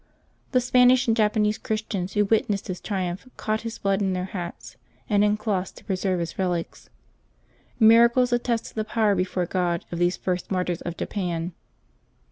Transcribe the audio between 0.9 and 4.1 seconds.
and Japanese Christians who witnessed his triumph caught his blood